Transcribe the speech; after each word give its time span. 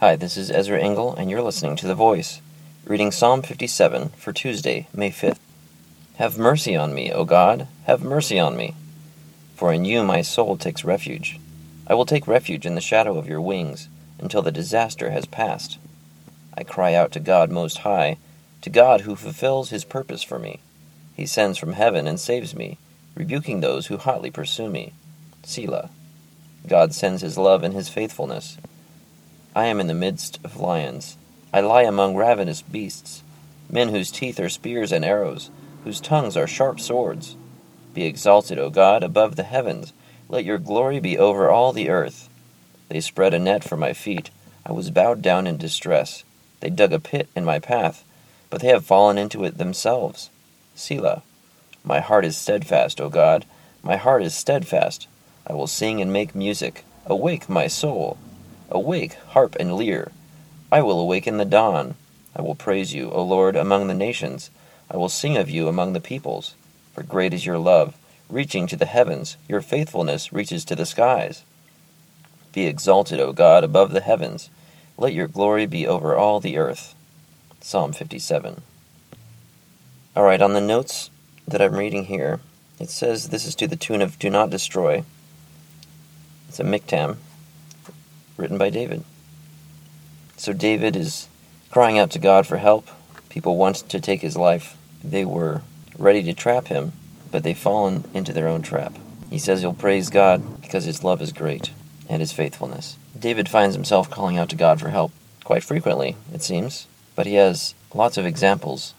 Hi, 0.00 0.14
this 0.14 0.36
is 0.36 0.48
Ezra 0.48 0.80
Engel, 0.80 1.12
and 1.16 1.28
you're 1.28 1.42
listening 1.42 1.74
to 1.74 1.88
The 1.88 1.94
Voice, 1.96 2.40
reading 2.84 3.10
Psalm 3.10 3.42
57 3.42 4.10
for 4.10 4.32
Tuesday, 4.32 4.86
May 4.94 5.10
5th. 5.10 5.40
Have 6.18 6.38
mercy 6.38 6.76
on 6.76 6.94
me, 6.94 7.10
O 7.10 7.24
God, 7.24 7.66
have 7.82 8.04
mercy 8.04 8.38
on 8.38 8.56
me. 8.56 8.76
For 9.56 9.72
in 9.72 9.84
you 9.84 10.04
my 10.04 10.22
soul 10.22 10.56
takes 10.56 10.84
refuge. 10.84 11.40
I 11.88 11.94
will 11.94 12.06
take 12.06 12.28
refuge 12.28 12.64
in 12.64 12.76
the 12.76 12.80
shadow 12.80 13.18
of 13.18 13.26
your 13.26 13.40
wings 13.40 13.88
until 14.20 14.40
the 14.40 14.52
disaster 14.52 15.10
has 15.10 15.26
passed. 15.26 15.78
I 16.56 16.62
cry 16.62 16.94
out 16.94 17.10
to 17.12 17.18
God 17.18 17.50
Most 17.50 17.78
High, 17.78 18.18
to 18.60 18.70
God 18.70 19.00
who 19.00 19.16
fulfills 19.16 19.70
his 19.70 19.84
purpose 19.84 20.22
for 20.22 20.38
me. 20.38 20.60
He 21.16 21.26
sends 21.26 21.58
from 21.58 21.72
heaven 21.72 22.06
and 22.06 22.20
saves 22.20 22.54
me, 22.54 22.78
rebuking 23.16 23.62
those 23.62 23.88
who 23.88 23.96
hotly 23.96 24.30
pursue 24.30 24.70
me. 24.70 24.92
Selah. 25.42 25.90
God 26.68 26.94
sends 26.94 27.22
his 27.22 27.36
love 27.36 27.64
and 27.64 27.74
his 27.74 27.88
faithfulness. 27.88 28.58
I 29.58 29.64
am 29.64 29.80
in 29.80 29.88
the 29.88 29.92
midst 29.92 30.38
of 30.44 30.60
lions. 30.60 31.16
I 31.52 31.62
lie 31.62 31.82
among 31.82 32.14
ravenous 32.14 32.62
beasts, 32.62 33.24
men 33.68 33.88
whose 33.88 34.12
teeth 34.12 34.38
are 34.38 34.48
spears 34.48 34.92
and 34.92 35.04
arrows, 35.04 35.50
whose 35.82 36.00
tongues 36.00 36.36
are 36.36 36.46
sharp 36.46 36.78
swords. 36.78 37.34
Be 37.92 38.04
exalted, 38.04 38.60
O 38.60 38.70
God, 38.70 39.02
above 39.02 39.34
the 39.34 39.42
heavens. 39.42 39.92
Let 40.28 40.44
your 40.44 40.58
glory 40.58 41.00
be 41.00 41.18
over 41.18 41.50
all 41.50 41.72
the 41.72 41.90
earth. 41.90 42.28
They 42.88 43.00
spread 43.00 43.34
a 43.34 43.40
net 43.40 43.64
for 43.64 43.76
my 43.76 43.92
feet. 43.94 44.30
I 44.64 44.70
was 44.70 44.92
bowed 44.92 45.22
down 45.22 45.48
in 45.48 45.56
distress. 45.56 46.22
They 46.60 46.70
dug 46.70 46.92
a 46.92 47.00
pit 47.00 47.28
in 47.34 47.44
my 47.44 47.58
path, 47.58 48.04
but 48.50 48.60
they 48.60 48.68
have 48.68 48.86
fallen 48.86 49.18
into 49.18 49.42
it 49.42 49.58
themselves. 49.58 50.30
Selah. 50.76 51.24
My 51.82 51.98
heart 51.98 52.24
is 52.24 52.36
steadfast, 52.36 53.00
O 53.00 53.08
God. 53.08 53.44
My 53.82 53.96
heart 53.96 54.22
is 54.22 54.36
steadfast. 54.36 55.08
I 55.48 55.54
will 55.54 55.66
sing 55.66 56.00
and 56.00 56.12
make 56.12 56.32
music. 56.32 56.84
Awake, 57.06 57.48
my 57.48 57.66
soul. 57.66 58.18
Awake, 58.70 59.14
harp 59.28 59.56
and 59.58 59.76
lyre. 59.76 60.12
I 60.70 60.82
will 60.82 61.00
awaken 61.00 61.38
the 61.38 61.46
dawn. 61.46 61.94
I 62.36 62.42
will 62.42 62.54
praise 62.54 62.92
you, 62.92 63.10
O 63.10 63.22
Lord, 63.22 63.56
among 63.56 63.88
the 63.88 63.94
nations. 63.94 64.50
I 64.90 64.98
will 64.98 65.08
sing 65.08 65.38
of 65.38 65.48
you 65.48 65.68
among 65.68 65.94
the 65.94 66.00
peoples. 66.00 66.54
For 66.94 67.02
great 67.02 67.32
is 67.32 67.46
your 67.46 67.58
love, 67.58 67.96
reaching 68.28 68.66
to 68.66 68.76
the 68.76 68.86
heavens. 68.86 69.38
Your 69.48 69.62
faithfulness 69.62 70.32
reaches 70.34 70.66
to 70.66 70.76
the 70.76 70.84
skies. 70.84 71.44
Be 72.52 72.66
exalted, 72.66 73.20
O 73.20 73.32
God, 73.32 73.64
above 73.64 73.92
the 73.92 74.02
heavens. 74.02 74.50
Let 74.98 75.14
your 75.14 75.28
glory 75.28 75.64
be 75.64 75.86
over 75.86 76.14
all 76.14 76.38
the 76.38 76.58
earth. 76.58 76.94
Psalm 77.60 77.92
57. 77.92 78.60
All 80.14 80.24
right, 80.24 80.42
on 80.42 80.52
the 80.52 80.60
notes 80.60 81.08
that 81.46 81.62
I'm 81.62 81.76
reading 81.76 82.04
here, 82.04 82.40
it 82.78 82.90
says 82.90 83.28
this 83.28 83.46
is 83.46 83.54
to 83.56 83.66
the 83.66 83.76
tune 83.76 84.02
of 84.02 84.18
Do 84.18 84.28
Not 84.28 84.50
Destroy. 84.50 85.04
It's 86.48 86.60
a 86.60 86.64
miktam 86.64 87.16
written 88.38 88.56
by 88.56 88.70
David. 88.70 89.04
So 90.38 90.54
David 90.54 90.96
is 90.96 91.28
crying 91.70 91.98
out 91.98 92.10
to 92.12 92.18
God 92.18 92.46
for 92.46 92.56
help. 92.56 92.88
People 93.28 93.56
want 93.56 93.76
to 93.76 94.00
take 94.00 94.22
his 94.22 94.36
life. 94.36 94.78
They 95.04 95.26
were 95.26 95.60
ready 95.98 96.22
to 96.22 96.32
trap 96.32 96.68
him, 96.68 96.92
but 97.30 97.42
they've 97.42 97.58
fallen 97.58 98.04
into 98.14 98.32
their 98.32 98.48
own 98.48 98.62
trap. 98.62 98.96
He 99.28 99.38
says 99.38 99.60
he'll 99.60 99.74
praise 99.74 100.08
God 100.08 100.62
because 100.62 100.84
his 100.84 101.04
love 101.04 101.20
is 101.20 101.32
great 101.32 101.72
and 102.08 102.20
his 102.20 102.32
faithfulness. 102.32 102.96
David 103.18 103.48
finds 103.48 103.74
himself 103.74 104.08
calling 104.08 104.38
out 104.38 104.48
to 104.50 104.56
God 104.56 104.80
for 104.80 104.88
help 104.88 105.12
quite 105.44 105.64
frequently, 105.64 106.16
it 106.32 106.42
seems, 106.42 106.86
but 107.14 107.26
he 107.26 107.34
has 107.34 107.74
lots 107.92 108.16
of 108.16 108.24
examples 108.24 108.94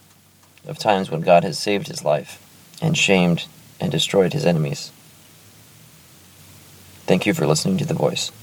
of 0.68 0.78
times 0.78 1.10
when 1.10 1.22
God 1.22 1.44
has 1.44 1.58
saved 1.58 1.88
his 1.88 2.04
life 2.04 2.44
and 2.82 2.98
shamed 2.98 3.46
and 3.80 3.92
destroyed 3.92 4.34
his 4.34 4.46
enemies. 4.46 4.92
Thank 7.06 7.26
you 7.26 7.34
for 7.34 7.48
listening 7.48 7.78
to 7.78 7.86
The 7.86 7.94
Voice. 7.94 8.32